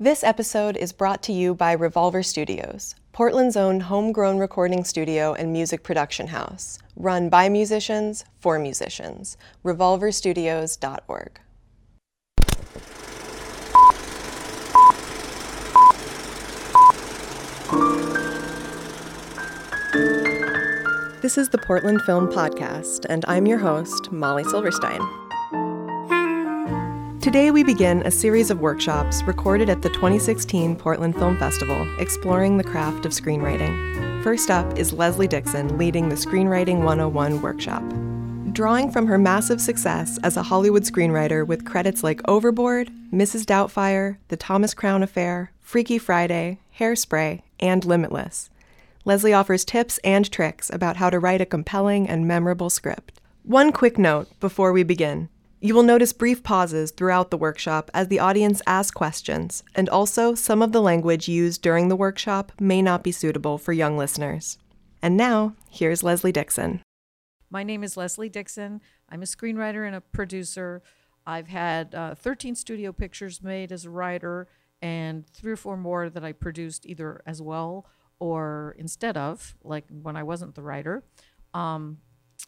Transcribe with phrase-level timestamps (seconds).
[0.00, 5.52] This episode is brought to you by Revolver Studios, Portland's own homegrown recording studio and
[5.52, 9.36] music production house, run by musicians for musicians.
[9.64, 11.38] RevolverStudios.org.
[21.22, 25.00] This is the Portland Film Podcast, and I'm your host, Molly Silverstein.
[27.24, 32.58] Today, we begin a series of workshops recorded at the 2016 Portland Film Festival exploring
[32.58, 34.22] the craft of screenwriting.
[34.22, 37.82] First up is Leslie Dixon leading the Screenwriting 101 workshop.
[38.52, 43.46] Drawing from her massive success as a Hollywood screenwriter with credits like Overboard, Mrs.
[43.46, 48.50] Doubtfire, The Thomas Crown Affair, Freaky Friday, Hairspray, and Limitless,
[49.06, 53.18] Leslie offers tips and tricks about how to write a compelling and memorable script.
[53.44, 55.30] One quick note before we begin.
[55.64, 60.34] You will notice brief pauses throughout the workshop as the audience asks questions, and also
[60.34, 64.58] some of the language used during the workshop may not be suitable for young listeners.
[65.00, 66.82] And now, here's Leslie Dixon.
[67.48, 68.82] My name is Leslie Dixon.
[69.08, 70.82] I'm a screenwriter and a producer.
[71.26, 74.48] I've had uh, 13 studio pictures made as a writer
[74.82, 77.86] and three or four more that I produced either as well
[78.18, 81.04] or instead of, like when I wasn't the writer.
[81.54, 82.00] Um,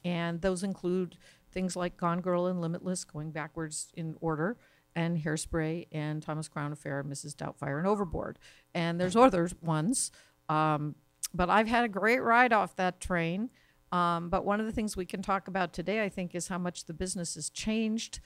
[0.04, 1.16] and those include
[1.56, 4.58] things like Gone Girl and Limitless, going backwards in order,
[4.94, 7.34] and Hairspray and Thomas Crown Affair, Mrs.
[7.34, 8.38] Doubtfire, and Overboard.
[8.74, 10.12] And there's other ones.
[10.50, 10.96] Um,
[11.32, 13.48] but I've had a great ride off that train.
[13.90, 16.58] Um, but one of the things we can talk about today, I think, is how
[16.58, 18.20] much the business has changed.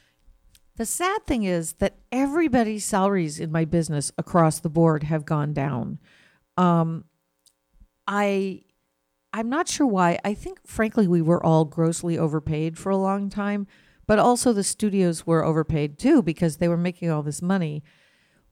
[0.75, 5.53] The sad thing is that everybody's salaries in my business across the board have gone
[5.53, 6.01] down.
[6.57, 7.05] Um,
[8.09, 8.63] I
[9.33, 10.19] I'm not sure why.
[10.25, 13.67] I think frankly we were all grossly overpaid for a long time,
[14.07, 17.83] but also the studios were overpaid too because they were making all this money.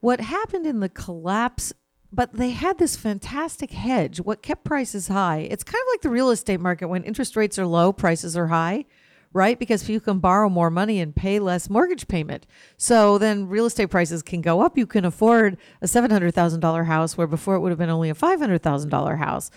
[0.00, 1.72] What happened in the collapse
[2.12, 4.18] but they had this fantastic hedge.
[4.18, 5.46] What kept prices high?
[5.50, 8.46] It's kind of like the real estate market when interest rates are low, prices are
[8.46, 8.86] high,
[9.32, 9.58] right?
[9.58, 12.46] Because you can borrow more money and pay less mortgage payment.
[12.78, 14.78] So then real estate prices can go up.
[14.78, 19.18] You can afford a $700,000 house where before it would have been only a $500,000
[19.18, 19.50] house.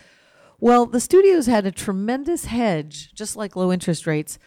[0.61, 4.37] Well, the studios had a tremendous hedge, just like low interest rates,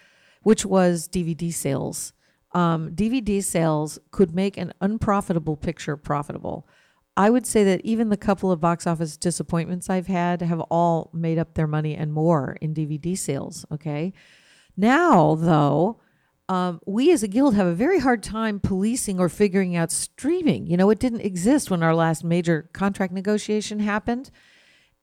[0.44, 2.12] which was DVD sales.
[2.52, 6.68] Um, DVD sales could make an unprofitable picture profitable.
[7.16, 11.10] I would say that even the couple of box office disappointments I've had have all
[11.12, 13.66] made up their money and more in DVD sales.
[13.72, 14.12] Okay.
[14.76, 16.00] Now, though,
[16.48, 20.68] um, we as a guild have a very hard time policing or figuring out streaming.
[20.68, 24.30] You know, it didn't exist when our last major contract negotiation happened.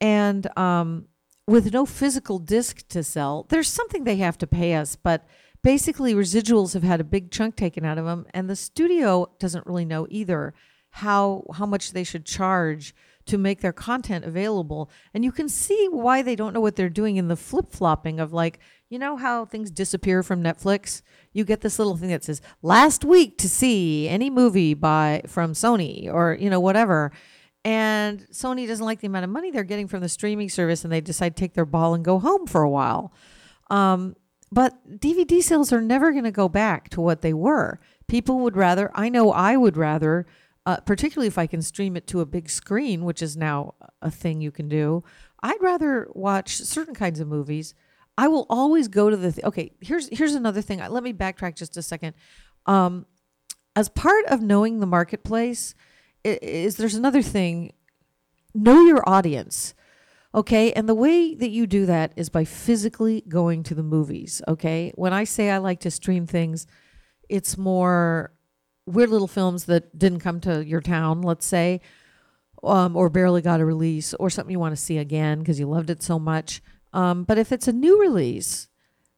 [0.02, 1.06] And um,
[1.48, 5.26] with no physical disc to sell, there's something they have to pay us, but
[5.64, 9.68] basically residuals have had a big chunk taken out of them and the studio doesn't
[9.68, 10.54] really know either
[10.96, 12.94] how how much they should charge
[13.26, 14.90] to make their content available.
[15.14, 18.34] And you can see why they don't know what they're doing in the flip-flopping of
[18.34, 18.60] like
[18.90, 21.02] you know how things disappear from Netflix?
[21.32, 25.54] You get this little thing that says last week to see any movie by from
[25.54, 27.12] Sony or you know whatever
[27.64, 30.92] and Sony doesn't like the amount of money they're getting from the streaming service and
[30.92, 33.14] they decide to take their ball and go home for a while
[33.70, 34.16] um,
[34.52, 38.56] but DVD sales are never going to go back to what they were people would
[38.56, 40.26] rather I know I would rather
[40.66, 44.12] uh, particularly if I can stream it to a big screen, which is now a
[44.12, 45.04] thing you can do.
[45.42, 47.74] I'd rather watch certain kinds of movies.
[48.18, 49.72] I will always go to the th- okay.
[49.80, 50.80] Here's here's another thing.
[50.80, 52.14] Let me backtrack just a second.
[52.68, 53.08] Um,
[53.76, 55.74] as part of knowing the marketplace,
[56.24, 57.74] is there's another thing.
[58.54, 59.74] Know your audience.
[60.34, 60.72] Okay.
[60.74, 64.42] And the way that you do that is by physically going to the movies.
[64.48, 64.92] Okay.
[64.96, 66.68] When I say I like to stream things,
[67.30, 68.34] it's more
[68.86, 71.82] weird little films that didn't come to your town, let's say,
[72.64, 75.68] um, or barely got a release, or something you want to see again because you
[75.68, 76.62] loved it so much.
[76.94, 78.68] Um, but if it's a new release,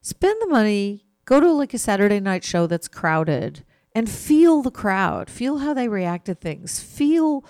[0.00, 3.64] spend the money, go to like a Saturday night show that's crowded,
[3.94, 7.44] and feel the crowd, feel how they react to things, feel.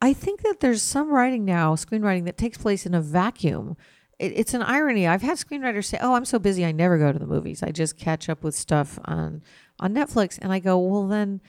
[0.00, 3.76] I think that there's some writing now, screenwriting, that takes place in a vacuum.
[4.18, 5.06] It, it's an irony.
[5.06, 7.62] I've had screenwriters say, "Oh, I'm so busy, I never go to the movies.
[7.62, 9.42] I just catch up with stuff on
[9.80, 11.40] on Netflix." And I go, "Well, then."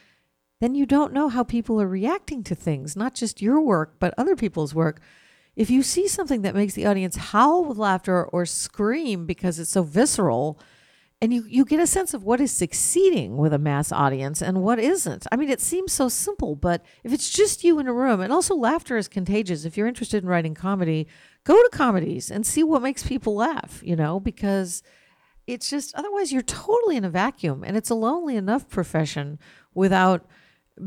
[0.59, 4.13] then you don't know how people are reacting to things, not just your work, but
[4.17, 4.99] other people's work.
[5.55, 9.71] If you see something that makes the audience howl with laughter or scream because it's
[9.71, 10.59] so visceral,
[11.19, 14.61] and you, you get a sense of what is succeeding with a mass audience and
[14.61, 15.25] what isn't.
[15.31, 18.31] I mean, it seems so simple, but if it's just you in a room, and
[18.31, 19.65] also laughter is contagious.
[19.65, 21.07] If you're interested in writing comedy,
[21.43, 24.83] go to comedies and see what makes people laugh, you know, because
[25.47, 29.39] it's just otherwise you're totally in a vacuum and it's a lonely enough profession
[29.73, 30.27] without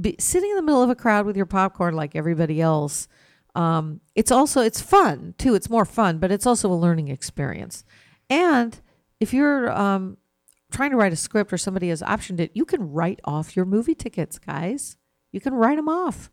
[0.00, 3.08] be, sitting in the middle of a crowd with your popcorn like everybody else.
[3.56, 5.56] Um, it's also it's fun too.
[5.56, 7.84] It's more fun, but it's also a learning experience.
[8.28, 8.78] And
[9.18, 10.18] if you're um,
[10.70, 13.64] trying to write a script or somebody has optioned it, you can write off your
[13.64, 14.96] movie tickets, guys.
[15.32, 16.30] You can write them off.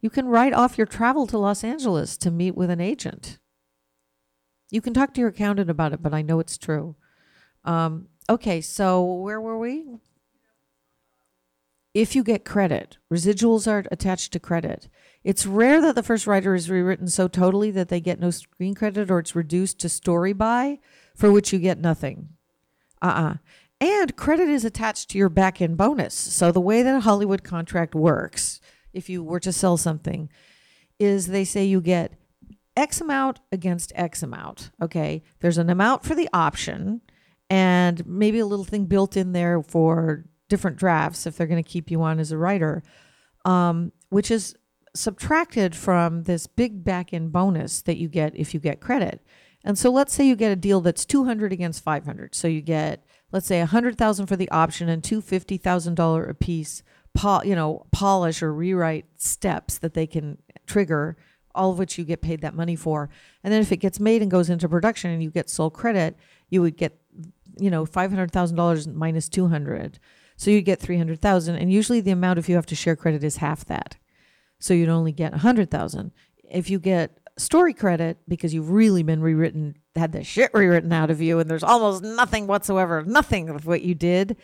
[0.00, 3.38] You can write off your travel to Los Angeles to meet with an agent.
[4.70, 6.94] You can talk to your accountant about it, but I know it's true.
[7.64, 9.86] Um, okay, so where were we?
[11.94, 14.88] If you get credit, residuals are attached to credit.
[15.24, 18.74] It's rare that the first writer is rewritten so totally that they get no screen
[18.74, 20.78] credit or it's reduced to story by,
[21.16, 22.28] for which you get nothing.
[23.02, 23.34] Uh uh
[23.80, 26.14] And credit is attached to your back end bonus.
[26.14, 28.60] So the way that a Hollywood contract works,
[28.92, 30.28] if you were to sell something,
[30.98, 32.14] is they say you get
[32.76, 34.70] X amount against X amount.
[34.82, 35.22] Okay.
[35.40, 37.02] There's an amount for the option
[37.50, 41.68] and maybe a little thing built in there for different drafts if they're going to
[41.68, 42.82] keep you on as a writer,
[43.44, 44.56] um, which is
[44.94, 49.22] subtracted from this big back end bonus that you get if you get credit.
[49.64, 52.34] And so let's say you get a deal that's 200 against 500.
[52.34, 56.82] So you get, let's say, a 100,000 for the option and two $50,000 a piece,
[57.14, 61.16] pol- you know, polish or rewrite steps that they can trigger,
[61.54, 63.10] all of which you get paid that money for.
[63.42, 66.16] And then if it gets made and goes into production and you get sole credit,
[66.48, 66.98] you would get,
[67.58, 69.98] you know, $500,000 minus 200.
[70.36, 73.38] So you get 300,000 and usually the amount if you have to share credit is
[73.38, 73.96] half that.
[74.60, 76.12] So you'd only get a 100,000.
[76.50, 81.10] If you get story credit because you've really been rewritten, had the shit rewritten out
[81.10, 84.36] of you and there's almost nothing whatsoever, nothing of what you did,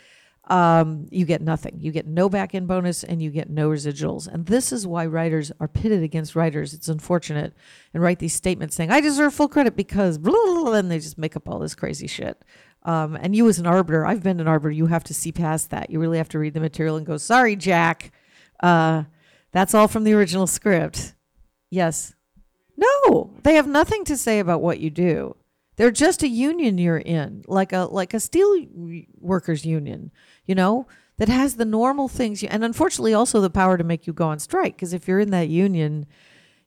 [0.49, 1.79] um, you get nothing.
[1.81, 4.29] You get no back end bonus and you get no residuals.
[4.29, 6.75] And this is why writers are pitted against writers.
[6.75, 7.55] It's unfortunate
[7.95, 10.99] and write these statements saying, I deserve full credit because blah, blah, blah, and they
[10.99, 12.45] just make up all this crazy shit.
[12.83, 15.71] Um, and you as an arbiter, I've been an arbiter, you have to see past
[15.71, 15.89] that.
[15.89, 18.13] You really have to read the material and go, sorry, Jack.
[18.63, 19.05] Uh,
[19.53, 21.15] that's all from the original script.
[21.71, 22.15] Yes.
[22.77, 25.37] No, they have nothing to say about what you do.
[25.77, 28.67] They're just a union you're in, like a like a steel
[29.19, 30.13] workers union,
[30.47, 30.87] you know,
[31.17, 34.29] that has the normal things you, and unfortunately also the power to make you go
[34.29, 36.07] on strike because if you're in that union,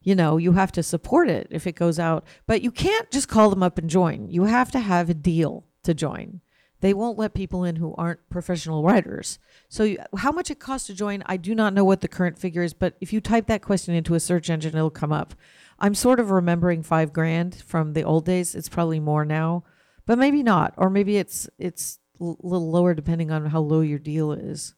[0.02, 3.28] you know, you have to support it if it goes out, but you can't just
[3.28, 4.30] call them up and join.
[4.30, 6.42] You have to have a deal to join.
[6.80, 9.40] They won't let people in who aren't professional writers.
[9.68, 12.38] So, you, how much it costs to join, I do not know what the current
[12.38, 15.34] figure is, but if you type that question into a search engine, it'll come up.
[15.80, 18.56] I'm sort of remembering five grand from the old days.
[18.56, 19.64] It's probably more now,
[20.06, 24.00] but maybe not, or maybe it's it's a little lower depending on how low your
[24.00, 24.74] deal is.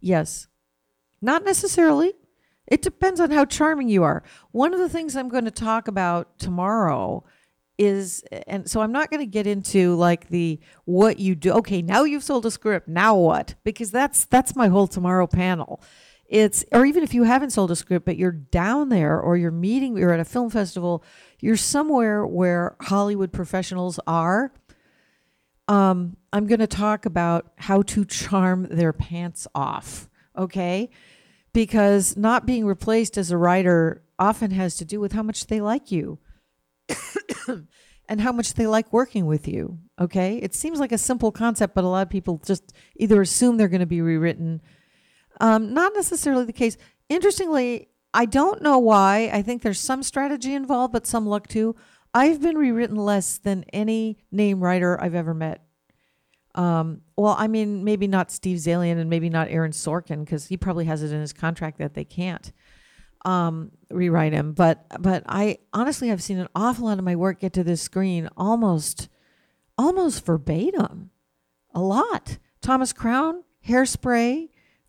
[0.00, 0.48] Yes,
[1.22, 2.12] not necessarily.
[2.66, 4.22] It depends on how charming you are.
[4.50, 7.24] One of the things I'm going to talk about tomorrow
[7.78, 11.52] is and so I'm not going to get into like the what you do.
[11.52, 12.88] Okay, now you've sold a script.
[12.88, 13.54] Now what?
[13.64, 15.82] Because that's that's my whole tomorrow panel.
[16.28, 19.52] It's or even if you haven't sold a script but you're down there or you're
[19.52, 21.04] meeting you're at a film festival,
[21.40, 24.52] you're somewhere where Hollywood professionals are.
[25.68, 30.90] Um, I'm going to talk about how to charm their pants off, okay?
[31.52, 35.60] Because not being replaced as a writer often has to do with how much they
[35.60, 36.18] like you
[38.08, 39.78] and how much they like working with you.
[40.00, 40.36] Okay.
[40.36, 43.68] It seems like a simple concept, but a lot of people just either assume they're
[43.68, 44.60] going to be rewritten.
[45.40, 46.76] Um, not necessarily the case.
[47.08, 49.30] Interestingly, I don't know why.
[49.32, 51.76] I think there's some strategy involved, but some luck too.
[52.14, 55.62] I've been rewritten less than any name writer I've ever met.
[56.54, 60.56] Um, well, I mean, maybe not Steve Zaillian and maybe not Aaron Sorkin because he
[60.56, 62.50] probably has it in his contract that they can't
[63.26, 64.52] um, rewrite him.
[64.52, 67.82] But but I honestly have seen an awful lot of my work get to this
[67.82, 69.10] screen almost
[69.76, 71.10] almost verbatim,
[71.74, 72.38] a lot.
[72.62, 74.48] Thomas Crown, Hairspray,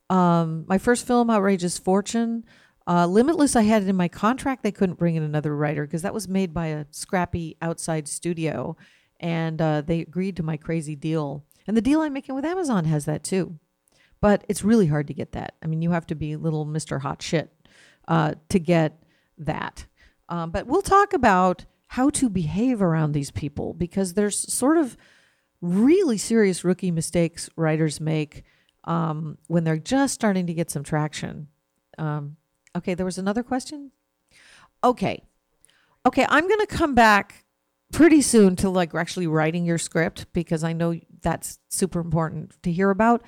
[0.10, 2.46] um, my first film, Outrageous Fortune.
[2.86, 4.64] Uh, Limitless, I had it in my contract.
[4.64, 8.78] They couldn't bring in another writer because that was made by a scrappy outside studio,
[9.20, 11.44] and uh, they agreed to my crazy deal.
[11.68, 13.60] And the deal I'm making with Amazon has that too,
[14.22, 15.56] but it's really hard to get that.
[15.62, 17.52] I mean, you have to be little Mister Hot Shit
[18.08, 19.04] uh, to get
[19.38, 19.86] that.
[20.30, 24.96] Um, but we'll talk about how to behave around these people because there's sort of
[25.62, 28.44] really serious rookie mistakes writers make
[28.88, 31.48] um, when they're just starting to get some traction.
[31.98, 32.38] Um,
[32.75, 33.91] okay, there was another question.
[34.84, 35.24] Okay,
[36.06, 37.46] okay, I'm going to come back
[37.91, 42.72] pretty soon to like actually writing your script because I know that's super important to
[42.72, 43.24] hear about.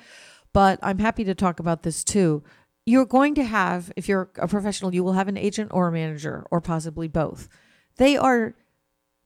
[0.52, 2.42] But I'm happy to talk about this too
[2.86, 5.92] you're going to have, if you're a professional, you will have an agent or a
[5.92, 7.48] manager or possibly both.
[7.96, 8.54] They are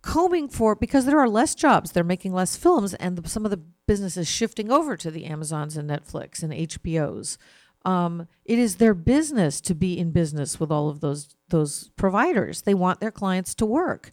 [0.04, 3.50] combing for because there are less jobs, they're making less films, and the, some of
[3.50, 7.38] the business is shifting over to the Amazons and Netflix and HBOs.
[7.86, 12.62] Um, it is their business to be in business with all of those those providers.
[12.62, 14.12] They want their clients to work.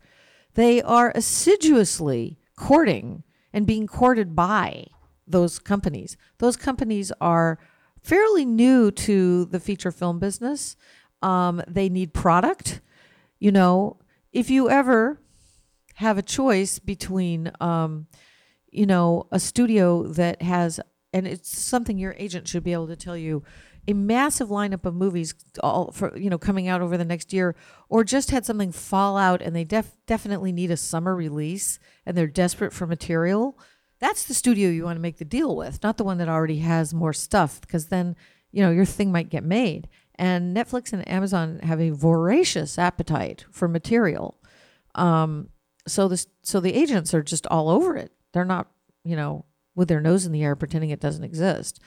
[0.53, 4.85] They are assiduously courting and being courted by
[5.27, 6.17] those companies.
[6.37, 7.59] Those companies are
[8.01, 10.75] fairly new to the feature film business.
[11.21, 12.81] Um, they need product.
[13.39, 13.97] You know,
[14.33, 15.19] if you ever
[16.01, 18.07] have a choice between, um,
[18.71, 20.79] you know, a studio that has,
[21.13, 23.43] and it's something your agent should be able to tell you,
[23.87, 27.55] a massive lineup of movies all for you know coming out over the next year,
[27.89, 32.15] or just had something fall out and they def- definitely need a summer release and
[32.15, 33.57] they're desperate for material.
[33.99, 36.59] That's the studio you want to make the deal with, not the one that already
[36.59, 38.15] has more stuff, because then
[38.51, 39.87] you know your thing might get made.
[40.15, 44.39] And Netflix and Amazon have a voracious appetite for material.
[44.93, 45.49] Um,
[45.87, 48.11] so this so the agents are just all over it.
[48.33, 48.67] They're not,
[49.03, 49.45] you know,
[49.75, 51.79] with their nose in the air pretending it doesn't exist.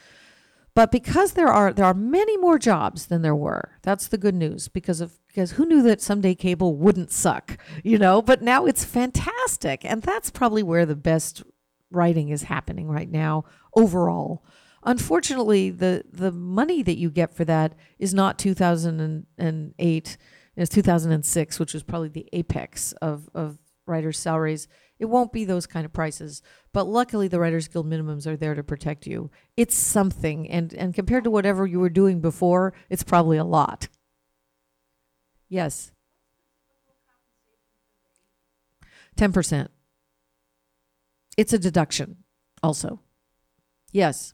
[0.73, 3.77] But because there are there are many more jobs than there were.
[3.81, 7.97] That's the good news because of because who knew that someday cable wouldn't suck, you
[7.97, 8.21] know?
[8.21, 11.43] But now it's fantastic and that's probably where the best
[11.91, 14.43] writing is happening right now overall.
[14.83, 20.17] Unfortunately, the the money that you get for that is not 2008
[20.55, 24.67] it's 2006, which was probably the apex of, of writers' salaries.
[24.99, 28.55] It won't be those kind of prices, but luckily the Writers Guild minimums are there
[28.55, 29.29] to protect you.
[29.57, 33.89] It's something, and and compared to whatever you were doing before, it's probably a lot.
[35.49, 35.91] Yes.
[39.15, 39.71] Ten percent.
[41.37, 42.17] It's a deduction,
[42.63, 43.01] also.
[43.91, 44.33] Yes.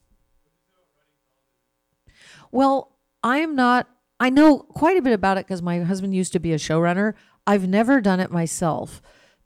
[2.52, 3.88] Well, I am not.
[4.20, 7.16] I know quite a bit about it because my husband used to be a showrunner.
[7.48, 9.02] I've never done it myself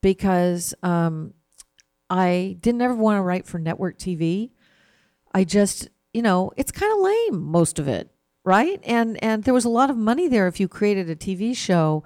[0.06, 1.34] because um,
[2.12, 4.52] I didn't ever want to write for network TV.
[5.34, 8.12] I just, you know, it's kind of lame most of it,
[8.44, 8.80] right?
[8.84, 12.04] And and there was a lot of money there if you created a TV show,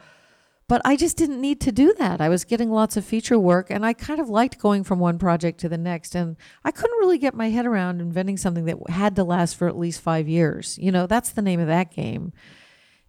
[0.70, 2.22] but I just didn't need to do that.
[2.22, 5.20] I was getting lots of feature work and I kind of liked going from one
[5.20, 8.78] project to the next and I couldn't really get my head around inventing something that
[8.92, 10.78] had to last for at least 5 years.
[10.78, 12.32] You know, that's the name of that game.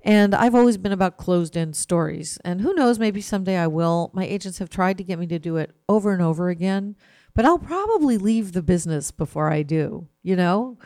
[0.03, 2.39] And I've always been about closed in stories.
[2.45, 4.11] And who knows, maybe someday I will.
[4.15, 6.97] My agents have tried to get me to do it over and over again,
[7.35, 10.79] but I'll probably leave the business before I do, you know?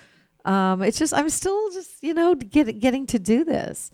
[0.45, 3.91] Um, it's just, I'm still just, you know, get, getting to do this.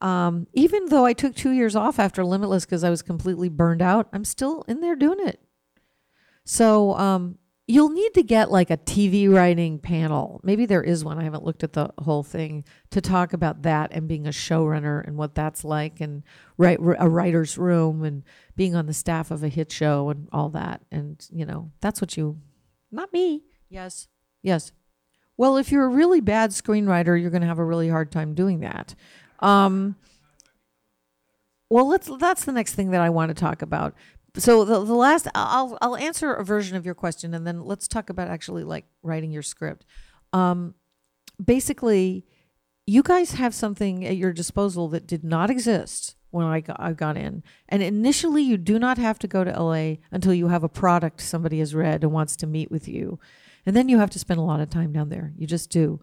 [0.00, 3.80] Um, even though I took two years off after Limitless because I was completely burned
[3.80, 5.40] out, I'm still in there doing it.
[6.44, 10.40] So, um, you'll need to get like a TV writing panel.
[10.42, 11.18] Maybe there is one.
[11.18, 15.06] I haven't looked at the whole thing to talk about that and being a showrunner
[15.06, 16.22] and what that's like and
[16.58, 18.22] write a writer's room and
[18.54, 20.82] being on the staff of a hit show and all that.
[20.92, 22.38] And, you know, that's what you,
[22.92, 23.44] not me.
[23.70, 24.08] Yes.
[24.42, 24.72] Yes.
[25.36, 28.34] Well, if you're a really bad screenwriter, you're going to have a really hard time
[28.34, 28.94] doing that.
[29.40, 29.96] Um,
[31.70, 32.08] well, let's.
[32.18, 33.94] That's the next thing that I want to talk about
[34.36, 37.86] so the, the last I'll I'll answer a version of your question and then let's
[37.86, 39.84] talk about actually like writing your script.
[40.32, 40.74] Um,
[41.42, 42.26] basically,
[42.86, 46.92] you guys have something at your disposal that did not exist when I got, I
[46.92, 47.44] got in.
[47.68, 51.20] And initially, you do not have to go to LA until you have a product
[51.20, 53.20] somebody has read and wants to meet with you,
[53.64, 55.32] and then you have to spend a lot of time down there.
[55.36, 56.00] You just do.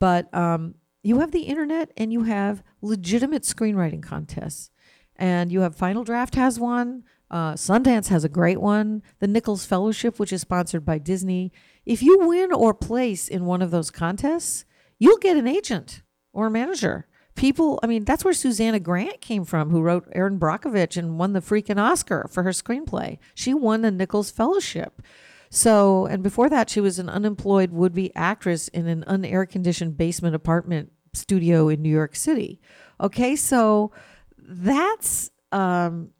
[0.00, 4.70] But um, you have the internet and you have legitimate screenwriting contests,
[5.14, 7.04] and you have Final Draft has one.
[7.30, 9.02] Uh, Sundance has a great one.
[9.20, 11.52] The Nichols Fellowship, which is sponsored by Disney.
[11.86, 14.64] If you win or place in one of those contests,
[14.98, 17.06] you'll get an agent or a manager.
[17.36, 21.32] People, I mean, that's where Susannah Grant came from, who wrote Erin Brockovich and won
[21.32, 23.18] the freaking Oscar for her screenplay.
[23.34, 25.00] She won the Nichols Fellowship.
[25.48, 29.96] So, and before that, she was an unemployed would be actress in an unair conditioned
[29.96, 32.60] basement apartment studio in New York City.
[33.00, 33.90] Okay, so
[34.38, 36.10] that's um,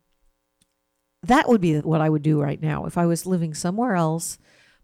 [1.22, 4.38] that would be what I would do right now if I was living somewhere else.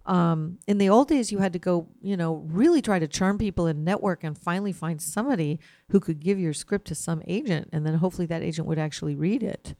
[0.04, 3.38] Um, in the old days, you had to go, you know, really try to charm
[3.38, 5.58] people and network and finally find somebody
[5.90, 9.16] who could give your script to some agent, and then hopefully that agent would actually
[9.16, 9.74] read it.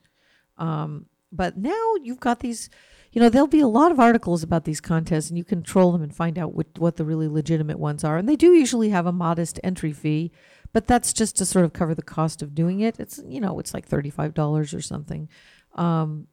[0.58, 2.70] Um, but now you've got these,
[3.12, 6.02] you know, there'll be a lot of articles about these contests, and you control them
[6.02, 8.16] and find out what, what the really legitimate ones are.
[8.16, 10.32] And they do usually have a modest entry fee,
[10.72, 12.98] but that's just to sort of cover the cost of doing it.
[12.98, 15.28] It's, you know, it's like $35 or something.
[15.76, 16.26] Um,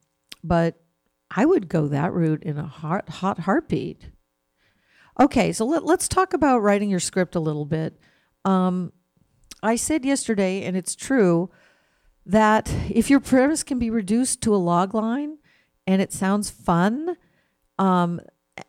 [0.44, 0.80] but
[1.30, 4.10] I would go that route in a hot, hot heartbeat.
[5.18, 7.98] Okay, so let, let's talk about writing your script a little bit.
[8.44, 8.92] Um,
[9.62, 11.50] I said yesterday, and it's true,
[12.26, 15.38] that if your premise can be reduced to a log line
[15.86, 17.16] and it sounds fun,
[17.78, 18.20] um,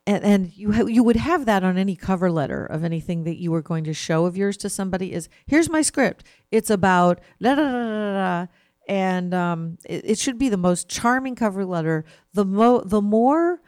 [0.08, 3.38] and, and you ha- you would have that on any cover letter of anything that
[3.38, 7.20] you were going to show of yours to somebody is here's my script it's about
[7.40, 8.46] da da da da da
[8.88, 13.62] and um, it, it should be the most charming cover letter the mo the more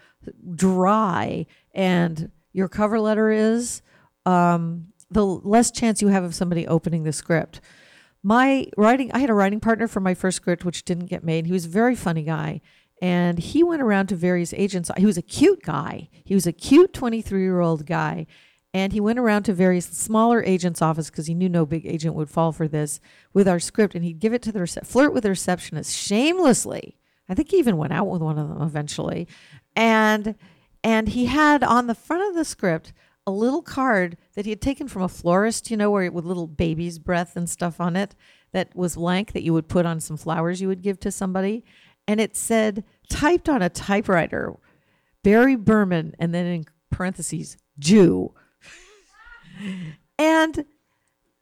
[0.56, 3.82] dry and your cover letter is
[4.26, 7.62] um, the less chance you have of somebody opening the script.
[8.24, 11.46] My writing i had a writing partner for my first script which didn't get made.
[11.46, 12.62] He was a very funny guy.
[13.00, 14.90] And he went around to various agents.
[14.98, 16.10] He was a cute guy.
[16.24, 18.26] He was a cute 23 year old guy
[18.78, 22.16] and he went around to various smaller agents office because he knew no big agent
[22.16, 23.00] would fall for this
[23.34, 26.98] with our script and he'd give it to the rece- flirt with the receptionist shamelessly
[27.28, 29.28] i think he even went out with one of them eventually
[29.76, 30.36] and
[30.84, 32.94] and he had on the front of the script
[33.28, 36.48] a little card that he had taken from a florist, you know, where with little
[36.48, 38.16] baby's breath and stuff on it
[38.54, 41.66] that was blank that you would put on some flowers you would give to somebody.
[42.08, 44.56] And it said, typed on a typewriter,
[45.24, 48.34] Barry Berman, and then in parentheses, Jew.
[50.18, 50.66] And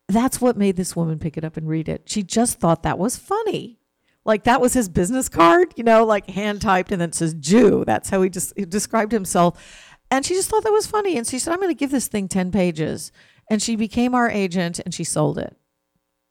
[0.07, 2.03] that's what made this woman pick it up and read it.
[2.05, 3.79] She just thought that was funny.
[4.23, 7.35] Like that was his business card, you know, like hand typed and then it says
[7.35, 7.83] Jew.
[7.85, 9.93] That's how he just he described himself.
[10.11, 11.17] And she just thought that was funny.
[11.17, 13.11] And she said, I'm going to give this thing 10 pages.
[13.49, 15.55] And she became our agent and she sold it.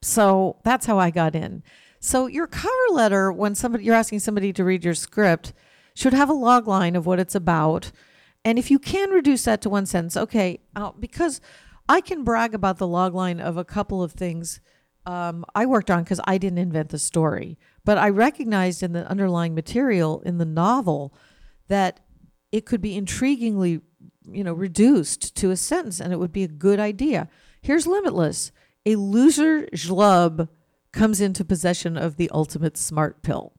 [0.03, 1.62] So that's how I got in.
[2.00, 5.53] So your cover letter, when somebody you're asking somebody to read your script,
[5.95, 7.93] should have a log line of what it's about.
[8.45, 11.41] And if you can reduce that to one sentence, okay, uh, because
[11.88, 14.61] I can brag about the log line of a couple of things
[15.07, 19.07] um, I worked on because I didn't invent the story, but I recognized in the
[19.07, 21.14] underlying material in the novel
[21.69, 22.00] that
[22.53, 23.83] it could be intriguingly,
[24.31, 27.29] you know, reduced to a sentence, and it would be a good idea.
[27.61, 28.50] Here's Limitless:
[28.87, 30.49] a loser schlub
[30.93, 33.53] comes into possession of the ultimate smart pill.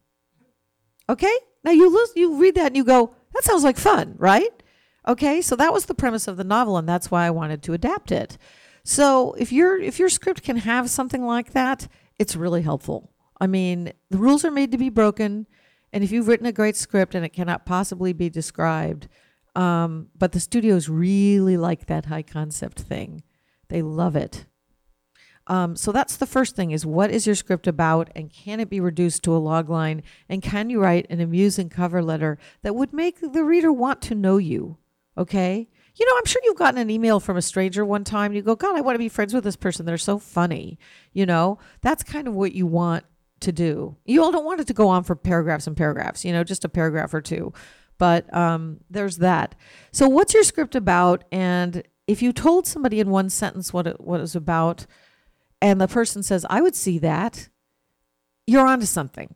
[1.07, 4.63] Okay, now you lose, you read that and you go, that sounds like fun, right?
[5.07, 7.73] Okay, so that was the premise of the novel, and that's why I wanted to
[7.73, 8.37] adapt it.
[8.83, 13.11] So if your if your script can have something like that, it's really helpful.
[13.39, 15.47] I mean, the rules are made to be broken,
[15.93, 19.07] and if you've written a great script and it cannot possibly be described,
[19.55, 23.23] um, but the studios really like that high concept thing,
[23.69, 24.45] they love it.
[25.47, 28.71] Um, so that's the first thing: is what is your script about, and can it
[28.71, 32.75] be reduced to a log line, and can you write an amusing cover letter that
[32.75, 34.77] would make the reader want to know you?
[35.17, 35.67] Okay.
[35.95, 38.55] You know, I'm sure you've gotten an email from a stranger one time you go,
[38.55, 39.85] God, I want to be friends with this person.
[39.85, 40.77] They're so funny.
[41.13, 43.05] You know, that's kind of what you want
[43.41, 43.95] to do.
[44.05, 46.65] You all don't want it to go on for paragraphs and paragraphs, you know, just
[46.65, 47.53] a paragraph or two.
[47.97, 49.55] But um, there's that.
[49.93, 51.23] So, what's your script about?
[51.31, 54.85] And if you told somebody in one sentence what it, what it was about,
[55.61, 57.47] and the person says, I would see that,
[58.45, 59.33] you're onto something.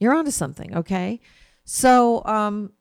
[0.00, 1.20] You're onto something, okay?
[1.64, 2.72] So, um,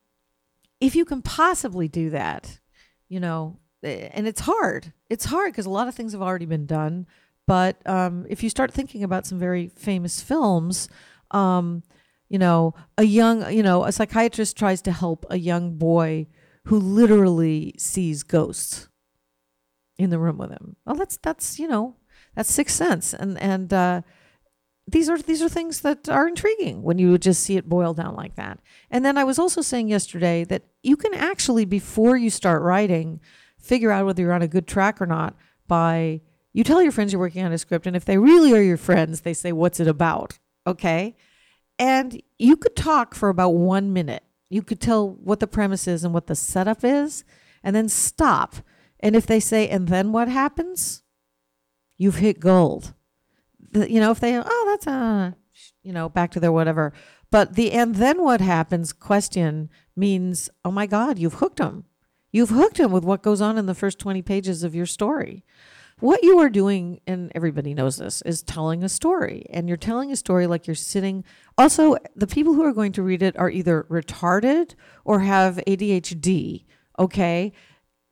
[0.83, 2.59] if you can possibly do that,
[3.07, 4.91] you know, eh, and it's hard.
[5.09, 7.07] It's hard because a lot of things have already been done.
[7.47, 10.89] But um, if you start thinking about some very famous films,
[11.31, 11.83] um,
[12.27, 16.27] you know, a young, you know, a psychiatrist tries to help a young boy
[16.65, 18.89] who literally sees ghosts
[19.97, 20.75] in the room with him.
[20.85, 21.95] Well, that's that's you know,
[22.35, 24.01] that's sixth sense, and and uh,
[24.87, 28.15] these are these are things that are intriguing when you just see it boiled down
[28.15, 28.59] like that.
[28.91, 33.21] And then I was also saying yesterday that you can actually before you start writing
[33.57, 35.35] figure out whether you're on a good track or not
[35.67, 36.19] by
[36.51, 38.77] you tell your friends you're working on a script and if they really are your
[38.77, 40.39] friends they say what's it about?
[40.67, 41.15] Okay?
[41.79, 44.23] And you could talk for about 1 minute.
[44.49, 47.23] You could tell what the premise is and what the setup is
[47.63, 48.55] and then stop.
[48.99, 51.03] And if they say and then what happens?
[51.97, 52.93] You've hit gold
[53.75, 55.35] you know, if they, oh, that's uh, a,
[55.83, 56.93] you know, back to their whatever.
[57.31, 61.85] But the and then what happens question means, oh my God, you've hooked them.
[62.31, 65.43] You've hooked them with what goes on in the first 20 pages of your story.
[65.99, 69.45] What you are doing, and everybody knows this, is telling a story.
[69.51, 71.23] And you're telling a story like you're sitting.
[71.57, 74.73] Also, the people who are going to read it are either retarded
[75.05, 76.65] or have ADHD.
[76.99, 77.53] Okay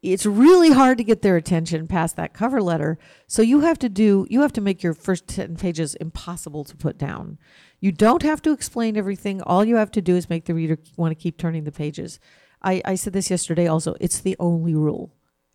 [0.02, 2.98] it's really hard to get their attention past that cover letter.
[3.28, 6.76] So you have to do you have to make your first 10 pages impossible to
[6.76, 7.38] put down.
[7.80, 9.42] You don't have to explain everything.
[9.42, 12.20] All you have to do is make the reader want to keep turning the pages.
[12.64, 13.96] I, I said this yesterday also.
[14.00, 15.14] It's the only rule.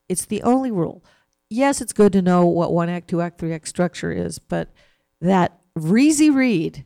[0.09, 1.05] It's the only rule.
[1.49, 4.73] Yes, it's good to know what one act, two act, three act structure is, but
[5.21, 6.85] that breezy read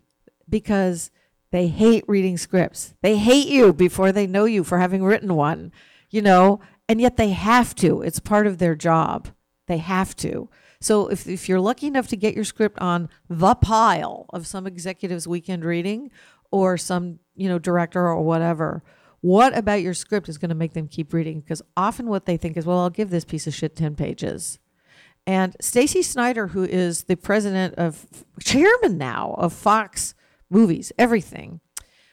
[0.48, 1.10] because
[1.50, 2.94] they hate reading scripts.
[3.02, 5.72] They hate you before they know you for having written one,
[6.10, 8.02] you know, and yet they have to.
[8.02, 9.28] It's part of their job.
[9.68, 10.50] They have to.
[10.80, 14.66] So if, if you're lucky enough to get your script on the pile of some
[14.66, 16.10] executive's weekend reading
[16.50, 18.82] or some, you know, director or whatever,
[19.20, 21.40] What about your script is going to make them keep reading?
[21.40, 24.58] Because often what they think is, well, I'll give this piece of shit 10 pages.
[25.26, 28.06] And Stacey Snider, who is the president of,
[28.42, 30.14] chairman now of Fox
[30.48, 31.60] Movies, everything,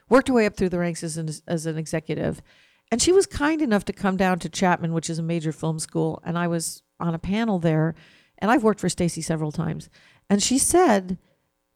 [0.09, 2.41] worked her way up through the ranks as an, as an executive.
[2.91, 5.79] And she was kind enough to come down to Chapman, which is a major film
[5.79, 6.21] school.
[6.23, 7.95] And I was on a panel there.
[8.37, 9.89] And I've worked for Stacey several times.
[10.29, 11.17] And she said,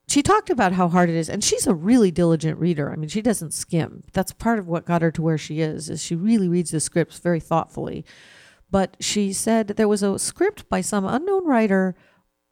[0.08, 1.30] she talked about how hard it is.
[1.30, 2.92] And she's a really diligent reader.
[2.92, 4.04] I mean, she doesn't skim.
[4.14, 6.80] That's part of what got her to where she is, is she really reads the
[6.80, 8.06] scripts very thoughtfully.
[8.70, 11.96] But she said there was a script by some unknown writer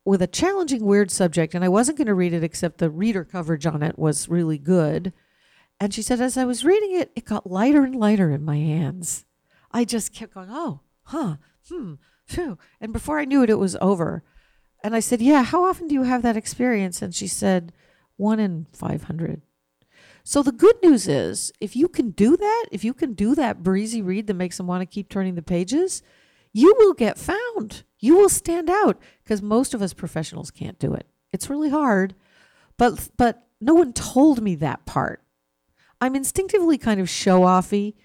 [0.05, 1.53] with a challenging, weird subject.
[1.53, 4.57] And I wasn't going to read it except the reader coverage on it was really
[4.57, 5.13] good.
[5.79, 8.57] And she said, as I was reading it, it got lighter and lighter in my
[8.57, 9.25] hands.
[9.71, 11.37] I just kept going, oh, huh,
[11.69, 11.93] hmm,
[12.25, 12.57] phew.
[12.81, 14.23] And before I knew it, it was over.
[14.83, 17.01] And I said, yeah, how often do you have that experience?
[17.01, 17.71] And she said,
[18.17, 19.41] one in 500.
[20.23, 23.63] So the good news is, if you can do that, if you can do that
[23.63, 26.03] breezy read that makes them want to keep turning the pages,
[26.53, 27.83] you will get found.
[27.99, 31.07] You will stand out because most of us professionals can't do it.
[31.31, 32.15] It's really hard.
[32.77, 35.21] But but no one told me that part.
[36.01, 37.95] I'm instinctively kind of show offy.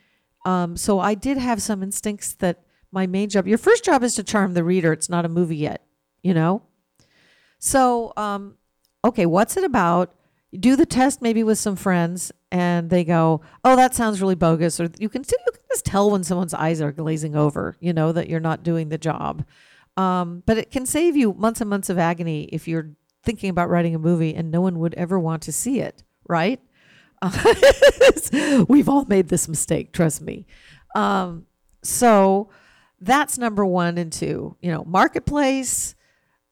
[0.45, 4.15] Um, so I did have some instincts that my main job, your first job is
[4.17, 4.93] to charm the reader.
[4.93, 5.85] It's not a movie yet,
[6.23, 6.63] you know?
[7.59, 8.57] So, um,
[9.05, 10.15] okay, what's it about?
[10.51, 14.37] You do the test maybe with some friends and they go, oh, that sounds really
[14.37, 14.79] bogus.
[14.79, 18.13] Or you can, you can just tell when someone's eyes are glazing over, you know,
[18.13, 19.45] that you're not doing the job.
[19.97, 22.91] Um, but it can save you months and months of agony if you're
[23.25, 26.61] thinking about writing a movie and no one would ever want to see it, right?
[28.69, 30.47] We've all made this mistake, trust me.
[30.95, 31.47] Um,
[31.83, 32.51] so
[33.01, 34.57] that's number one and two.
[34.61, 35.95] You know, marketplace.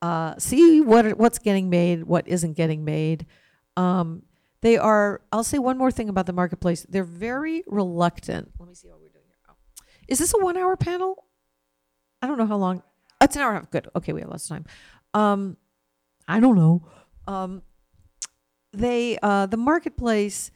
[0.00, 3.26] Uh, see what what's getting made, what isn't getting made.
[3.76, 4.22] Um,
[4.61, 5.20] they are.
[5.32, 6.85] I'll say one more thing about the marketplace.
[6.88, 8.50] They're very reluctant.
[8.58, 9.37] Let me see what we're doing here.
[9.48, 9.54] Oh.
[10.08, 11.24] Is this a one-hour panel?
[12.20, 12.82] I don't know how long.
[13.20, 13.70] It's an hour and a half.
[13.70, 13.88] Good.
[13.96, 14.64] Okay, we have lots of time.
[15.14, 15.56] Um,
[16.26, 16.87] I don't know.
[17.26, 17.62] Um,
[18.72, 20.50] they uh, the marketplace.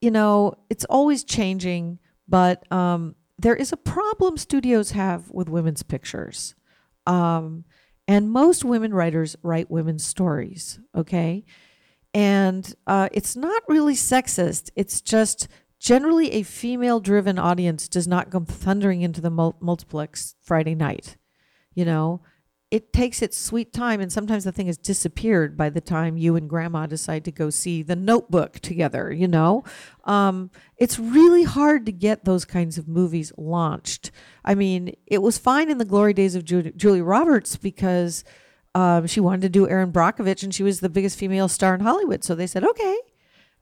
[0.00, 5.82] You know, it's always changing, but um, there is a problem studios have with women's
[5.82, 6.54] pictures.
[7.06, 7.64] Um,
[8.06, 10.80] and most women writers write women's stories.
[10.96, 11.44] Okay.
[12.12, 14.70] And uh, it's not really sexist.
[14.74, 20.34] It's just generally a female driven audience does not come thundering into the mul- multiplex
[20.42, 21.16] Friday night.
[21.74, 22.22] You know,
[22.70, 26.36] it takes its sweet time, and sometimes the thing has disappeared by the time you
[26.36, 29.12] and grandma decide to go see the notebook together.
[29.12, 29.64] You know,
[30.04, 34.12] um, it's really hard to get those kinds of movies launched.
[34.44, 38.22] I mean, it was fine in the glory days of Ju- Julia Roberts because
[38.76, 41.80] um, she wanted to do Erin Brockovich, and she was the biggest female star in
[41.80, 42.22] Hollywood.
[42.22, 42.98] So they said, okay.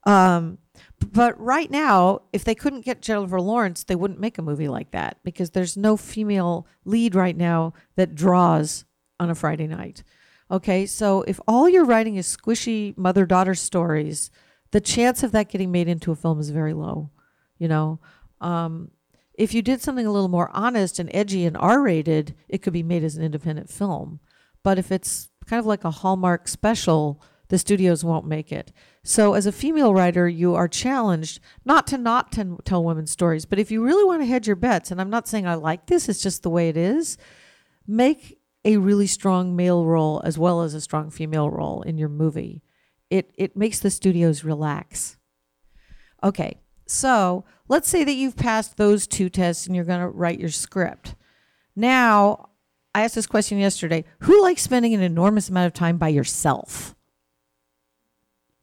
[0.04, 0.58] Um,
[1.00, 4.90] but right now, if they couldn't get Jennifer Lawrence, they wouldn't make a movie like
[4.90, 8.84] that because there's no female lead right now that draws
[9.20, 10.02] on a Friday night.
[10.50, 14.30] Okay, so if all you're writing is squishy mother daughter stories,
[14.70, 17.10] the chance of that getting made into a film is very low.
[17.58, 18.00] You know,
[18.40, 18.90] um,
[19.34, 22.72] if you did something a little more honest and edgy and R rated, it could
[22.72, 24.20] be made as an independent film.
[24.62, 28.72] But if it's kind of like a Hallmark special, the studios won't make it.
[29.02, 33.58] So, as a female writer, you are challenged not to not tell women's stories, but
[33.58, 36.08] if you really want to hedge your bets, and I'm not saying I like this,
[36.08, 37.16] it's just the way it is,
[37.86, 42.08] make a really strong male role as well as a strong female role in your
[42.08, 42.62] movie.
[43.10, 45.16] It, it makes the studios relax.
[46.22, 50.40] Okay, so let's say that you've passed those two tests and you're going to write
[50.40, 51.14] your script.
[51.76, 52.48] Now,
[52.94, 54.04] I asked this question yesterday.
[54.20, 56.96] Who likes spending an enormous amount of time by yourself?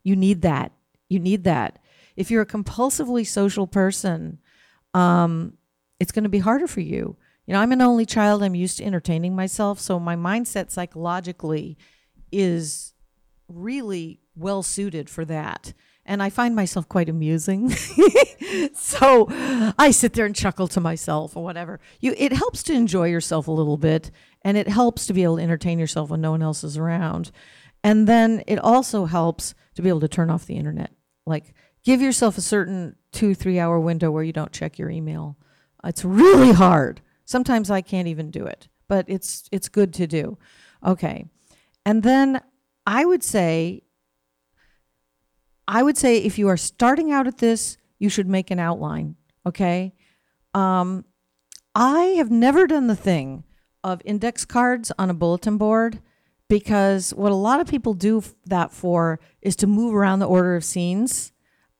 [0.03, 0.71] You need that.
[1.07, 1.79] You need that.
[2.15, 4.39] If you're a compulsively social person,
[4.93, 5.53] um,
[5.99, 7.17] it's going to be harder for you.
[7.45, 8.43] You know, I'm an only child.
[8.43, 9.79] I'm used to entertaining myself.
[9.79, 11.77] So my mindset psychologically
[12.31, 12.93] is
[13.47, 15.73] really well suited for that
[16.05, 17.69] and I find myself quite amusing.
[18.73, 19.27] so
[19.77, 21.79] I sit there and chuckle to myself or whatever.
[21.99, 24.11] You, it helps to enjoy yourself a little bit,
[24.43, 27.31] and it helps to be able to entertain yourself when no one else is around.
[27.83, 30.91] And then it also helps to be able to turn off the internet.
[31.25, 31.53] Like
[31.83, 35.37] give yourself a certain two, three hour window where you don't check your email.
[35.83, 37.01] It's really hard.
[37.25, 40.37] Sometimes I can't even do it, but it's it's good to do.
[40.85, 41.25] Okay.
[41.85, 42.41] And then
[42.85, 43.81] I would say
[45.67, 49.15] I would say if you are starting out at this, you should make an outline.
[49.45, 49.93] Okay.
[50.53, 51.05] Um,
[51.73, 53.43] I have never done the thing
[53.83, 55.99] of index cards on a bulletin board
[56.47, 60.55] because what a lot of people do that for is to move around the order
[60.55, 61.31] of scenes.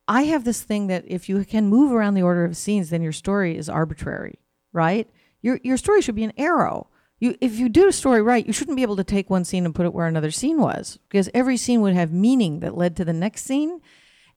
[0.08, 3.02] I have this thing that if you can move around the order of scenes, then
[3.02, 4.40] your story is arbitrary,
[4.74, 5.10] right?
[5.46, 6.88] Your your story should be an arrow.
[7.20, 9.64] You if you do a story right, you shouldn't be able to take one scene
[9.64, 12.96] and put it where another scene was because every scene would have meaning that led
[12.96, 13.80] to the next scene.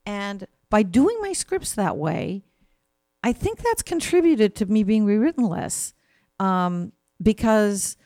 [0.05, 2.45] And by doing my scripts that way,
[3.23, 5.95] I think that's contributed to me being rewritten less.
[6.39, 6.93] Um,
[7.23, 7.97] because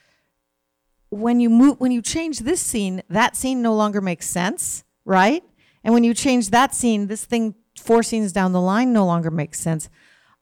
[1.11, 5.43] when you move when you change this scene, that scene no longer makes sense, right?
[5.83, 9.33] And when you change that scene, this thing four scenes down the line no longer
[9.33, 9.91] makes sense.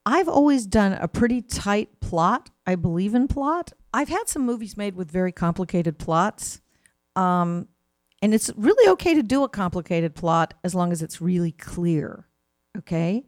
[0.06, 2.50] I've always done a pretty tight plot.
[2.66, 3.72] I believe in plot.
[3.92, 6.60] I've had some movies made with very complicated plots.
[7.16, 7.68] Um,
[8.22, 12.26] and it's really okay to do a complicated plot as long as it's really clear.
[12.76, 13.24] Okay.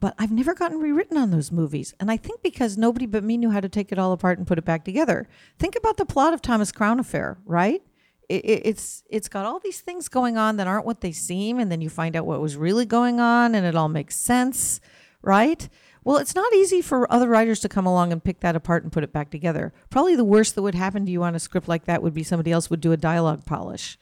[0.00, 1.94] But I've never gotten rewritten on those movies.
[1.98, 4.46] And I think because nobody but me knew how to take it all apart and
[4.46, 5.28] put it back together.
[5.58, 7.82] Think about the plot of Thomas Crown Affair, right?
[8.28, 11.58] It, it, it's it's got all these things going on that aren't what they seem,
[11.58, 14.80] and then you find out what was really going on, and it all makes sense,
[15.22, 15.68] right?
[16.04, 18.92] Well, it's not easy for other writers to come along and pick that apart and
[18.92, 19.72] put it back together.
[19.90, 22.22] Probably the worst that would happen to you on a script like that would be
[22.22, 23.98] somebody else would do a dialogue polish.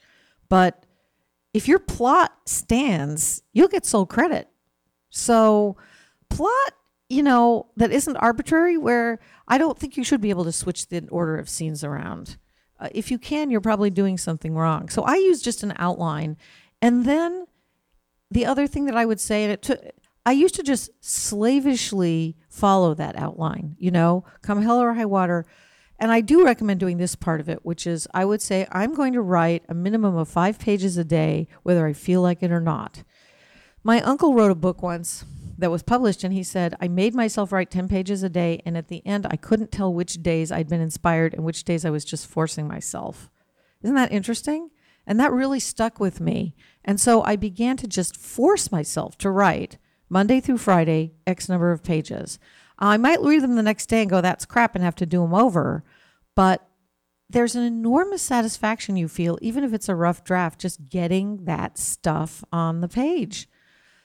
[0.49, 0.85] But
[1.53, 4.47] if your plot stands, you'll get sole credit.
[5.09, 5.77] So,
[6.29, 6.73] plot,
[7.09, 10.87] you know, that isn't arbitrary, where I don't think you should be able to switch
[10.87, 12.37] the order of scenes around.
[12.79, 14.89] Uh, if you can, you're probably doing something wrong.
[14.89, 16.37] So, I use just an outline.
[16.81, 17.47] And then
[18.29, 19.79] the other thing that I would say, and it took,
[20.27, 25.45] I used to just slavishly follow that outline, you know, come hell or high water.
[25.99, 28.93] And I do recommend doing this part of it, which is I would say I'm
[28.93, 32.51] going to write a minimum of five pages a day, whether I feel like it
[32.51, 33.03] or not.
[33.85, 35.23] My uncle wrote a book once
[35.57, 38.77] that was published, and he said, I made myself write 10 pages a day, and
[38.77, 41.89] at the end, I couldn't tell which days I'd been inspired and which days I
[41.89, 43.29] was just forcing myself.
[43.81, 44.71] Isn't that interesting?
[45.05, 46.53] And that really stuck with me.
[46.83, 49.77] And so I began to just force myself to write
[50.09, 52.39] Monday through Friday, X number of pages.
[52.79, 55.21] I might read them the next day and go, that's crap, and have to do
[55.21, 55.83] them over.
[56.35, 56.67] But
[57.29, 61.77] there's an enormous satisfaction you feel, even if it's a rough draft, just getting that
[61.77, 63.49] stuff on the page.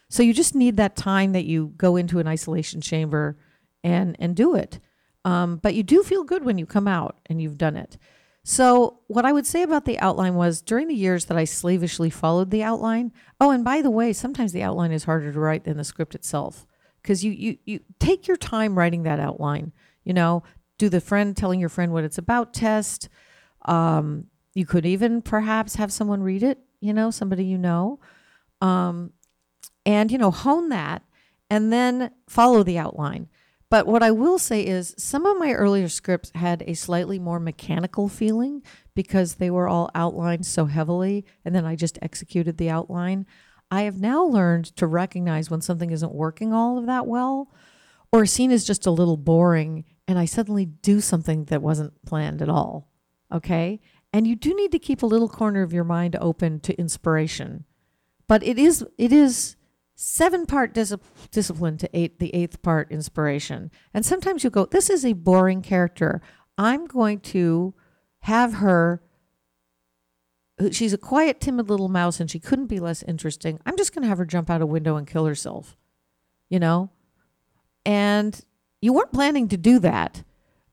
[0.09, 3.39] So you just need that time that you go into an isolation chamber
[3.85, 4.79] and and do it.
[5.25, 7.97] Um, but you do feel good when you come out and you've done it.
[8.45, 12.11] So what I would say about the outline was during the years that I slavishly
[12.11, 13.13] followed the outline.
[13.41, 16.15] Oh, and by the way, sometimes the outline is harder to write than the script
[16.15, 16.67] itself
[17.01, 19.73] because you you you take your time writing that outline.
[20.05, 20.43] You know,
[20.79, 23.09] do the friend telling your friend what it's about test.
[23.65, 26.59] Um, you could even perhaps have someone read it.
[26.81, 28.01] You know, somebody you know,
[28.61, 29.13] um,
[29.87, 31.03] and you know hone that,
[31.49, 33.29] and then follow the outline.
[33.73, 37.41] But what I will say is some of my earlier scripts had a slightly more
[37.41, 38.63] mechanical feeling
[38.95, 43.25] because they were all outlined so heavily and then I just executed the outline.
[43.71, 47.51] I have now learned to recognize when something isn't working all of that well
[48.13, 51.95] or a scene is just a little boring and I suddenly do something that wasn't
[52.05, 52.91] planned at all.
[53.33, 53.81] Okay?
[54.13, 57.65] And you do need to keep a little corner of your mind open to inspiration.
[58.29, 59.57] But it is it is
[59.95, 60.95] seven part dis-
[61.31, 63.71] discipline to eight the eighth part inspiration.
[63.95, 66.21] And sometimes you go this is a boring character.
[66.59, 67.75] I'm going to
[68.21, 69.03] have her
[70.61, 73.59] uh, she's a quiet timid little mouse and she couldn't be less interesting.
[73.65, 75.77] I'm just going to have her jump out a window and kill herself
[76.53, 76.91] you know?
[77.87, 78.39] And
[78.83, 80.23] you weren't planning to do that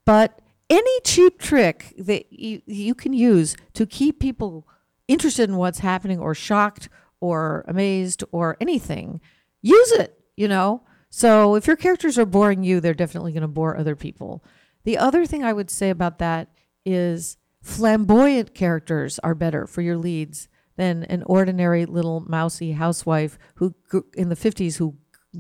[0.10, 4.68] but any cheap trick that you, you can use to keep people
[5.08, 6.90] interested in what's happening or shocked
[7.22, 9.22] or amazed or anything,
[9.62, 10.84] use it, you know?
[11.10, 14.44] So if your characters are boring you, they're definitely going to bore other people.
[14.84, 16.50] The other thing I would say about that
[16.86, 23.76] is flamboyant characters are better for your leads than an ordinary little mousy housewife who
[24.16, 24.96] in the 50s who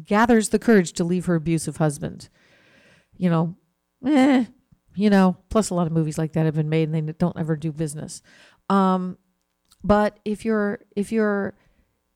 [0.05, 2.29] gathers the courage to leave her abusive husband.
[3.15, 3.55] You know,
[4.05, 4.45] eh,
[4.95, 7.39] you know, plus a lot of movies like that have been made and they don't
[7.39, 8.21] ever do business.
[8.69, 9.17] Um,
[9.83, 11.55] but if you're if you're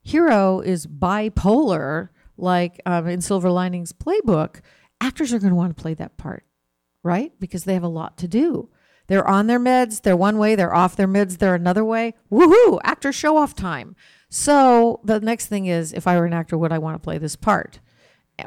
[0.03, 4.61] hero is bipolar, like um, in Silver Linings Playbook,
[5.01, 6.45] actors are going to want to play that part,
[7.03, 7.31] right?
[7.39, 8.69] Because they have a lot to do.
[9.07, 12.13] They're on their meds, they're one way, they're off their meds, they're another way.
[12.31, 13.95] Woohoo, actor show off time.
[14.29, 17.17] So the next thing is if I were an actor, would I want to play
[17.17, 17.79] this part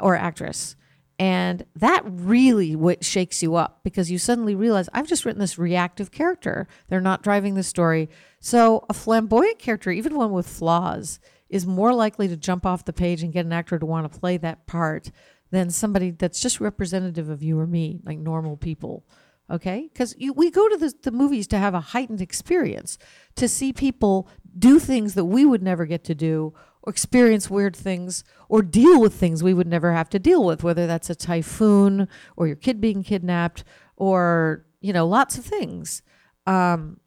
[0.01, 0.75] or actress?
[1.19, 5.57] And that really what shakes you up because you suddenly realize I've just written this
[5.57, 6.67] reactive character.
[6.89, 8.09] They're not driving the story.
[8.39, 12.93] So a flamboyant character, even one with flaws, is more likely to jump off the
[12.93, 15.11] page and get an actor to want to play that part
[15.51, 19.05] than somebody that's just representative of you or me, like normal people.
[19.49, 19.89] Okay?
[19.91, 22.97] Because we go to the, the movies to have a heightened experience,
[23.35, 27.75] to see people do things that we would never get to do, or experience weird
[27.75, 31.15] things or deal with things we would never have to deal with, whether that's a
[31.15, 33.63] typhoon or your kid being kidnapped
[33.95, 36.01] or, you know, lots of things.
[36.45, 36.99] Um,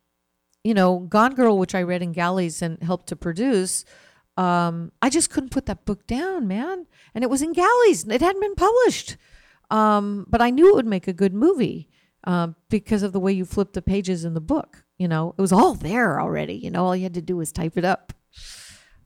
[0.64, 3.84] you know, Gone Girl, which I read in Galleys and helped to produce,
[4.40, 6.86] um, I just couldn't put that book down, man.
[7.14, 8.06] And it was in Galleys.
[8.08, 9.18] It hadn't been published.
[9.70, 11.90] Um, but I knew it would make a good movie
[12.24, 14.84] um, because of the way you flip the pages in the book.
[14.96, 16.54] You know, it was all there already.
[16.54, 18.14] You know, all you had to do was type it up.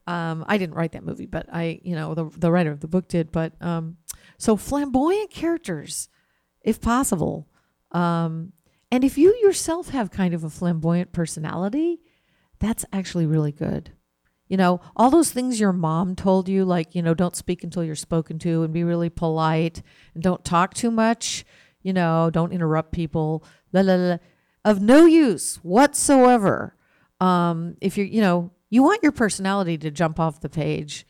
[0.07, 2.89] Um, I didn't write that movie, but I, you know, the the writer of the
[2.89, 3.33] book did.
[3.33, 3.97] But um,
[4.39, 6.09] so flamboyant characters,
[6.61, 7.49] if possible,
[7.91, 8.53] um,
[8.93, 12.03] and if you yourself have kind of a flamboyant personality,
[12.61, 13.93] that's actually really good.
[14.49, 17.83] You know, all those things your mom told you, like, you know, don't speak until
[17.83, 21.45] you're spoken to and be really polite and don't talk too much,
[21.83, 24.17] you know, don't interrupt people, la, la, la,
[24.65, 26.77] of no use whatsoever.
[27.21, 31.07] Um, if you're, you know, you want your personality to jump off the page.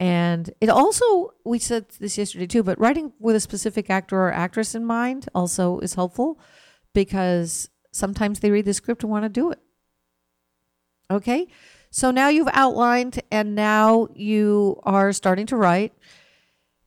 [0.00, 4.32] And it also, we said this yesterday too, but writing with a specific actor or
[4.32, 6.40] actress in mind also is helpful
[6.92, 9.60] because sometimes they read the script and want to do it.
[11.10, 11.48] Okay?
[11.92, 15.92] So now you've outlined and now you are starting to write.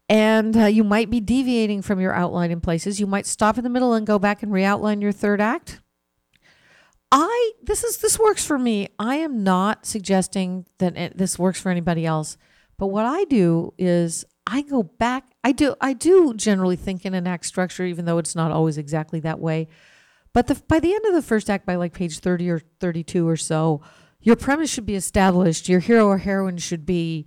[0.09, 2.99] And uh, you might be deviating from your outline in places.
[2.99, 5.79] You might stop in the middle and go back and re-outline your third act.
[7.11, 8.89] I this is this works for me.
[8.99, 12.37] I am not suggesting that it, this works for anybody else.
[12.77, 15.25] But what I do is I go back.
[15.43, 18.77] I do I do generally think in an act structure, even though it's not always
[18.77, 19.67] exactly that way.
[20.33, 23.27] But the, by the end of the first act, by like page thirty or thirty-two
[23.27, 23.81] or so,
[24.25, 25.69] your premise should be established.
[25.69, 27.25] Your hero or heroine should be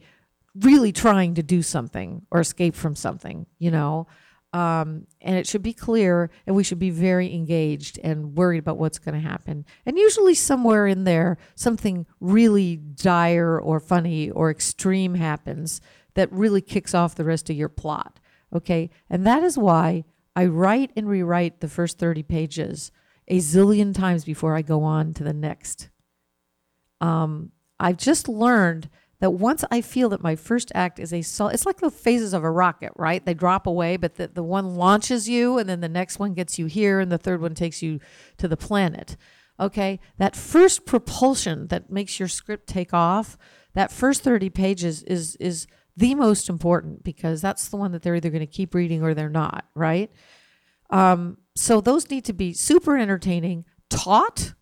[0.54, 3.46] really trying to do something or escape from something.
[3.58, 4.06] You know
[4.52, 8.78] um, and it should be clear and we should be very engaged and worried about
[8.78, 14.50] what's going to happen and usually somewhere in there something really dire or funny or
[14.50, 15.80] extreme happens
[16.14, 18.20] that really kicks off the rest of your plot
[18.54, 22.90] okay and that is why i write and rewrite the first 30 pages
[23.28, 25.90] a zillion times before i go on to the next
[27.00, 28.88] um, i've just learned
[29.20, 32.32] that once I feel that my first act is a solid, it's like the phases
[32.32, 33.24] of a rocket, right?
[33.24, 36.58] They drop away, but the, the one launches you, and then the next one gets
[36.58, 37.98] you here, and the third one takes you
[38.36, 39.16] to the planet.
[39.60, 43.36] Okay, that first propulsion that makes your script take off,
[43.74, 48.14] that first 30 pages is is the most important because that's the one that they're
[48.14, 50.12] either going to keep reading or they're not, right?
[50.90, 54.54] Um, so those need to be super entertaining, taut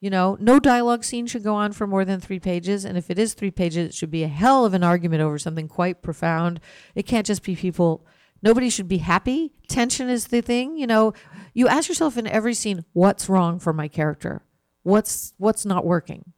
[0.00, 2.84] you know, no dialogue scene should go on for more than three pages.
[2.84, 5.38] And if it is three pages, it should be a hell of an argument over
[5.38, 6.60] something quite profound.
[6.94, 8.06] It can't just be people,
[8.42, 9.52] nobody should be happy.
[9.68, 10.76] Tension is the thing.
[10.76, 11.14] You know,
[11.54, 14.42] you ask yourself in every scene, what's wrong for my character?
[14.82, 16.32] What's, what's not working?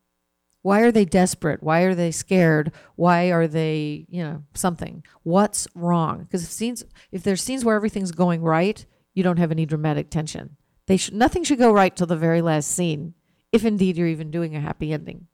[0.63, 1.63] Why are they desperate?
[1.63, 2.73] Why are they scared?
[2.97, 5.05] Why are they, you know, something?
[5.23, 6.25] What's wrong?
[6.25, 10.11] Because if scenes, if there's scenes where everything's going right, you don't have any dramatic
[10.11, 10.57] tension.
[10.87, 13.15] They nothing should go right till the very last scene
[13.53, 15.27] if indeed you're even doing a happy ending.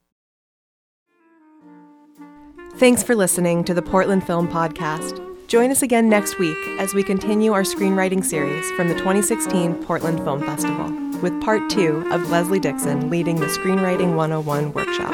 [2.77, 5.19] Thanks for listening to the Portland Film Podcast.
[5.47, 10.19] Join us again next week as we continue our screenwriting series from the 2016 Portland
[10.23, 10.89] Film Festival,
[11.21, 15.13] with part two of Leslie Dixon leading the Screenwriting 101 workshop.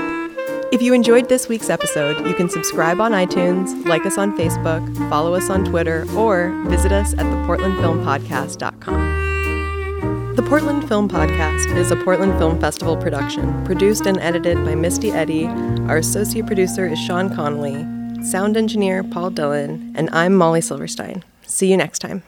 [0.71, 5.09] If you enjoyed this week's episode, you can subscribe on iTunes, like us on Facebook,
[5.09, 9.08] follow us on Twitter, or visit us at theportlandfilmpodcast.com.
[10.39, 15.11] The Portland Film Podcast is a Portland Film Festival production, produced and edited by Misty
[15.11, 15.47] Eddy.
[15.89, 17.85] Our associate producer is Sean Connolly,
[18.23, 21.25] sound engineer Paul Dillon, and I'm Molly Silverstein.
[21.45, 22.23] See you next time.